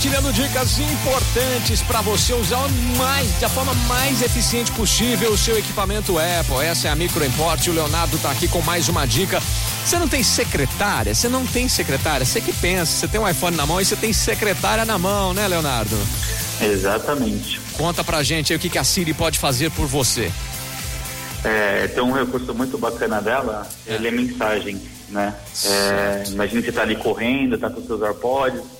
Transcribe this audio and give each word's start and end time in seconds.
compartilhando 0.00 0.32
dicas 0.32 0.78
importantes 0.78 1.82
para 1.82 2.00
você 2.00 2.32
usar 2.32 2.66
mais, 2.96 3.38
da 3.38 3.50
forma 3.50 3.74
mais 3.86 4.22
eficiente 4.22 4.72
possível 4.72 5.30
o 5.30 5.36
seu 5.36 5.58
equipamento 5.58 6.16
Apple. 6.18 6.64
Essa 6.64 6.88
é 6.88 6.90
a 6.90 6.96
Micro 6.96 7.22
Import. 7.22 7.66
O 7.66 7.72
Leonardo 7.72 8.16
tá 8.16 8.30
aqui 8.30 8.48
com 8.48 8.62
mais 8.62 8.88
uma 8.88 9.06
dica. 9.06 9.42
Você 9.84 9.98
não 9.98 10.08
tem 10.08 10.22
secretária? 10.22 11.14
Você 11.14 11.28
não 11.28 11.44
tem 11.44 11.68
secretária? 11.68 12.24
Você 12.24 12.40
que 12.40 12.50
pensa, 12.50 12.92
você 12.92 13.08
tem 13.08 13.20
um 13.20 13.28
iPhone 13.28 13.54
na 13.54 13.66
mão 13.66 13.78
e 13.78 13.84
você 13.84 13.94
tem 13.94 14.10
secretária 14.10 14.86
na 14.86 14.96
mão, 14.96 15.34
né, 15.34 15.46
Leonardo? 15.46 15.94
Exatamente. 16.62 17.60
Conta 17.76 18.02
pra 18.02 18.22
gente 18.22 18.54
aí 18.54 18.56
o 18.56 18.60
que, 18.60 18.70
que 18.70 18.78
a 18.78 18.84
Siri 18.84 19.12
pode 19.12 19.38
fazer 19.38 19.70
por 19.70 19.86
você. 19.86 20.32
É, 21.44 21.88
tem 21.88 22.02
um 22.02 22.12
recurso 22.12 22.54
muito 22.54 22.78
bacana 22.78 23.20
dela, 23.20 23.68
é. 23.86 23.96
ele 23.96 24.08
é 24.08 24.10
mensagem, 24.10 24.80
né? 25.10 25.34
É, 25.66 26.24
imagina 26.28 26.62
que 26.62 26.68
você 26.68 26.72
tá 26.72 26.82
ali 26.82 26.96
correndo, 26.96 27.58
tá 27.58 27.68
com 27.68 27.84
seus 27.84 28.00
AirPods 28.00 28.79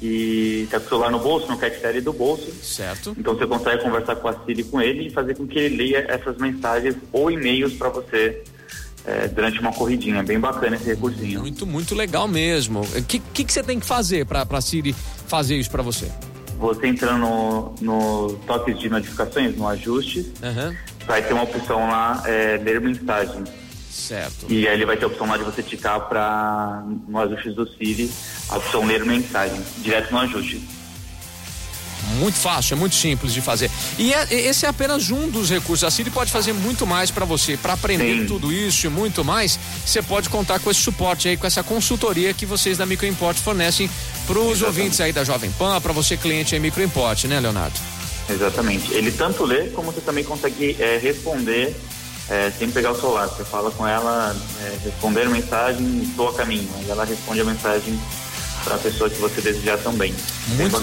e 0.00 0.68
tá 0.70 0.78
com 0.78 0.86
o 0.86 0.88
celular 0.88 1.10
no 1.10 1.18
bolso, 1.18 1.46
que 1.58 1.80
saia 1.80 2.00
do 2.00 2.12
bolso. 2.12 2.50
Certo. 2.62 3.14
Então 3.18 3.34
você 3.34 3.46
consegue 3.46 3.82
conversar 3.82 4.16
com 4.16 4.28
a 4.28 4.44
Siri 4.44 4.64
com 4.64 4.80
ele 4.80 5.08
e 5.08 5.10
fazer 5.10 5.36
com 5.36 5.46
que 5.46 5.58
ele 5.58 5.76
leia 5.76 6.06
essas 6.08 6.36
mensagens 6.38 6.96
ou 7.12 7.30
e-mails 7.30 7.72
para 7.74 7.88
você 7.88 8.42
é, 9.04 9.26
durante 9.28 9.58
uma 9.60 9.72
corridinha. 9.72 10.22
Bem 10.22 10.38
bacana 10.38 10.76
esse 10.76 10.86
recursinho. 10.86 11.40
Muito, 11.40 11.66
muito 11.66 11.94
legal 11.94 12.28
mesmo. 12.28 12.82
O 12.82 13.02
que, 13.02 13.18
que, 13.18 13.44
que, 13.44 13.52
você 13.52 13.62
tem 13.62 13.80
que 13.80 13.86
fazer 13.86 14.24
para 14.24 14.46
a 14.48 14.60
Siri 14.60 14.94
fazer 15.26 15.56
isso 15.56 15.70
para 15.70 15.82
você? 15.82 16.10
Você 16.58 16.86
entrando 16.86 17.20
no, 17.20 17.74
no 17.80 18.32
toques 18.46 18.78
de 18.78 18.88
notificações, 18.88 19.56
no 19.56 19.66
ajuste, 19.66 20.32
uhum. 20.42 20.74
vai 21.06 21.22
ter 21.22 21.32
uma 21.32 21.44
opção 21.44 21.88
lá, 21.88 22.22
é, 22.26 22.56
ler 22.56 22.80
mensagem. 22.80 23.44
Certo. 23.90 24.46
E 24.48 24.66
aí 24.68 24.74
ele 24.74 24.86
vai 24.86 24.96
ter 24.96 25.04
a 25.04 25.08
opção 25.08 25.26
lá 25.26 25.36
de 25.36 25.44
você 25.44 25.62
ticar 25.62 26.08
para 26.08 26.82
no 27.06 27.18
ajustes 27.18 27.54
do 27.54 27.66
Siri, 27.66 28.10
a 28.48 28.58
opção 28.58 28.84
ler 28.84 29.04
mensagem, 29.04 29.60
direto 29.78 30.12
no 30.12 30.18
ajuste. 30.18 30.62
Muito 32.16 32.38
fácil, 32.38 32.74
é 32.74 32.76
muito 32.76 32.94
simples 32.94 33.34
de 33.34 33.40
fazer. 33.40 33.70
E 33.98 34.12
é, 34.12 34.32
esse 34.32 34.64
é 34.64 34.68
apenas 34.68 35.10
um 35.10 35.28
dos 35.28 35.50
recursos. 35.50 35.84
A 35.84 35.90
Siri 35.90 36.10
pode 36.10 36.30
fazer 36.30 36.52
muito 36.52 36.86
mais 36.86 37.10
para 37.10 37.24
você. 37.24 37.56
Para 37.56 37.74
aprender 37.74 38.20
Sim. 38.20 38.26
tudo 38.26 38.52
isso 38.52 38.86
e 38.86 38.88
muito 38.88 39.24
mais, 39.24 39.58
você 39.84 40.00
pode 40.00 40.28
contar 40.28 40.58
com 40.58 40.70
esse 40.70 40.80
suporte 40.80 41.28
aí, 41.28 41.36
com 41.36 41.46
essa 41.46 41.62
consultoria 41.62 42.32
que 42.32 42.46
vocês 42.46 42.78
da 42.78 42.86
Microimport 42.86 43.36
fornecem 43.36 43.90
para 44.26 44.38
os 44.38 44.62
ouvintes 44.62 45.00
aí 45.00 45.12
da 45.12 45.22
Jovem 45.24 45.50
Pan, 45.52 45.80
para 45.80 45.92
você 45.92 46.16
cliente 46.16 46.54
aí 46.54 46.60
Microimport, 46.60 47.24
né, 47.24 47.40
Leonardo? 47.40 47.78
Exatamente. 48.30 48.92
Ele 48.92 49.10
tanto 49.10 49.44
lê 49.44 49.68
como 49.68 49.92
você 49.92 50.00
também 50.00 50.24
consegue 50.24 50.76
é, 50.78 50.98
responder 50.98 51.74
é, 52.30 52.52
sem 52.56 52.70
pegar 52.70 52.92
o 52.92 53.00
celular. 53.00 53.26
Você 53.28 53.44
fala 53.44 53.70
com 53.70 53.86
ela, 53.86 54.36
é, 54.62 54.78
responder 54.84 55.28
mensagem, 55.28 56.02
estou 56.02 56.28
a 56.28 56.34
caminho. 56.34 56.68
Aí 56.76 56.90
ela 56.90 57.04
responde 57.04 57.40
a 57.40 57.44
mensagem 57.44 57.98
para 58.64 58.74
a 58.74 58.78
pessoa 58.78 59.08
que 59.08 59.18
você 59.18 59.40
desejar 59.40 59.78
também. 59.78 60.14
Muito, 60.48 60.80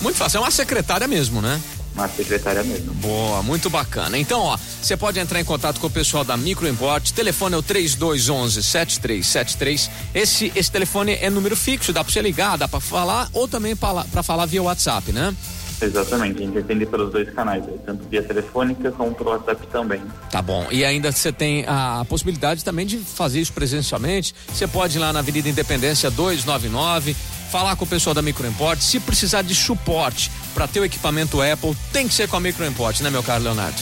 muito 0.00 0.16
fácil. 0.16 0.38
É 0.38 0.40
uma 0.40 0.50
secretária 0.50 1.06
mesmo, 1.06 1.40
né? 1.40 1.60
Uma 1.94 2.08
secretária 2.08 2.62
mesmo. 2.62 2.92
Boa, 2.94 3.42
muito 3.42 3.68
bacana. 3.68 4.16
Então, 4.16 4.40
ó, 4.40 4.56
você 4.80 4.96
pode 4.96 5.18
entrar 5.18 5.40
em 5.40 5.44
contato 5.44 5.80
com 5.80 5.88
o 5.88 5.90
pessoal 5.90 6.24
da 6.24 6.36
Microimport. 6.36 7.10
Telefone 7.10 7.56
é 7.56 7.58
o 7.58 7.62
3211 7.62 8.62
7373. 8.62 9.90
Esse 10.14 10.52
esse 10.54 10.70
telefone 10.70 11.18
é 11.20 11.28
número 11.28 11.56
fixo, 11.56 11.92
dá 11.92 12.04
para 12.04 12.12
você 12.12 12.22
ligar, 12.22 12.56
dá 12.56 12.68
para 12.68 12.78
falar 12.78 13.28
ou 13.32 13.48
também 13.48 13.74
para 13.74 14.22
falar 14.22 14.46
via 14.46 14.62
WhatsApp, 14.62 15.10
né? 15.10 15.34
Exatamente, 15.80 16.42
a 16.42 16.46
gente 16.46 16.58
atende 16.58 16.86
pelos 16.86 17.12
dois 17.12 17.32
canais, 17.32 17.64
tanto 17.86 18.08
via 18.08 18.22
telefônica 18.22 18.90
como 18.92 19.14
pelo 19.14 19.30
WhatsApp 19.30 19.64
também. 19.68 20.02
Tá 20.30 20.42
bom. 20.42 20.66
E 20.70 20.84
ainda 20.84 21.12
você 21.12 21.32
tem 21.32 21.64
a 21.68 22.04
possibilidade 22.08 22.64
também 22.64 22.84
de 22.84 22.98
fazer 22.98 23.40
isso 23.40 23.52
presencialmente. 23.52 24.34
Você 24.52 24.66
pode 24.66 24.98
ir 24.98 25.00
lá 25.00 25.12
na 25.12 25.20
Avenida 25.20 25.48
Independência 25.48 26.10
299, 26.10 27.14
falar 27.50 27.76
com 27.76 27.84
o 27.84 27.88
pessoal 27.88 28.12
da 28.12 28.22
Microimport. 28.22 28.80
Se 28.80 28.98
precisar 28.98 29.42
de 29.42 29.54
suporte 29.54 30.30
para 30.52 30.66
ter 30.66 30.80
o 30.80 30.84
equipamento 30.84 31.40
Apple, 31.40 31.76
tem 31.92 32.08
que 32.08 32.14
ser 32.14 32.28
com 32.28 32.36
a 32.36 32.40
Microimport, 32.40 33.00
né, 33.00 33.10
meu 33.10 33.22
caro 33.22 33.44
Leonardo? 33.44 33.80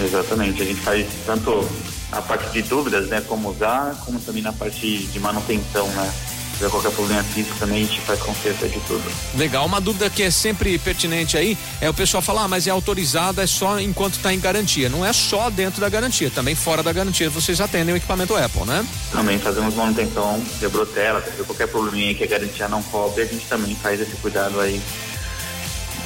Exatamente, 0.00 0.62
a 0.62 0.64
gente 0.64 0.80
faz 0.80 1.06
tanto 1.26 1.68
a 2.10 2.22
parte 2.22 2.50
de 2.52 2.62
dúvidas, 2.62 3.08
né, 3.08 3.20
como 3.20 3.50
usar, 3.50 3.94
como 4.06 4.18
também 4.18 4.42
na 4.42 4.52
parte 4.52 5.06
de 5.06 5.20
manutenção, 5.20 5.86
né? 5.88 6.10
Tiver 6.58 6.70
qualquer 6.70 6.90
problema 6.90 7.22
físico 7.22 7.56
também, 7.58 7.84
a 7.84 7.86
gente 7.86 8.00
faz 8.00 8.20
conserto 8.20 8.68
de 8.68 8.80
tudo. 8.80 9.02
Legal, 9.36 9.64
uma 9.64 9.80
dúvida 9.80 10.10
que 10.10 10.24
é 10.24 10.30
sempre 10.30 10.76
pertinente 10.78 11.36
aí 11.36 11.56
é 11.80 11.88
o 11.88 11.94
pessoal 11.94 12.20
falar, 12.20 12.44
ah, 12.44 12.48
mas 12.48 12.66
é 12.66 12.70
autorizada 12.70 13.42
é 13.42 13.46
só 13.46 13.78
enquanto 13.78 14.14
está 14.14 14.34
em 14.34 14.40
garantia. 14.40 14.88
Não 14.88 15.06
é 15.06 15.12
só 15.12 15.48
dentro 15.50 15.80
da 15.80 15.88
garantia, 15.88 16.30
também 16.30 16.54
fora 16.54 16.82
da 16.82 16.92
garantia 16.92 17.30
vocês 17.30 17.60
atendem 17.60 17.94
o 17.94 17.96
equipamento 17.96 18.34
Apple, 18.36 18.64
né? 18.64 18.84
Também 19.12 19.38
fazemos 19.38 19.74
manutenção, 19.74 20.42
quebrou 20.58 20.84
tela, 20.84 21.20
qualquer 21.46 21.68
probleminha 21.68 22.14
que 22.14 22.24
a 22.24 22.26
garantia 22.26 22.68
não 22.68 22.82
cobre, 22.82 23.22
a 23.22 23.26
gente 23.26 23.46
também 23.46 23.74
faz 23.76 24.00
esse 24.00 24.16
cuidado 24.16 24.60
aí 24.60 24.80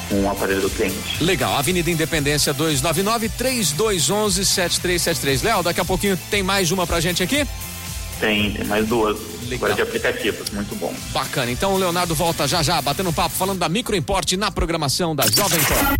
com 0.08 0.24
o 0.24 0.30
aparelho 0.30 0.60
do 0.60 0.68
cliente. 0.68 1.22
Legal, 1.24 1.56
Avenida 1.56 1.90
Independência 1.90 2.52
299 2.52 3.30
3211 3.30 4.44
7373. 4.44 5.42
Léo, 5.42 5.62
daqui 5.62 5.80
a 5.80 5.84
pouquinho 5.84 6.18
tem 6.30 6.42
mais 6.42 6.70
uma 6.70 6.86
pra 6.86 7.00
gente 7.00 7.22
aqui? 7.22 7.46
Tem, 8.22 8.52
tem 8.52 8.64
mais 8.66 8.86
duas. 8.86 9.18
Legal. 9.48 9.56
Agora 9.56 9.74
de 9.74 9.82
aplicativos, 9.82 10.48
muito 10.50 10.76
bom. 10.76 10.94
Bacana. 11.10 11.50
Então 11.50 11.74
o 11.74 11.76
Leonardo 11.76 12.14
volta 12.14 12.46
já 12.46 12.62
já, 12.62 12.80
batendo 12.80 13.12
papo, 13.12 13.34
falando 13.34 13.58
da 13.58 13.68
microimporte 13.68 14.36
na 14.36 14.48
programação 14.48 15.14
da 15.16 15.24
Jovem 15.26 15.58
Pan. 15.64 15.96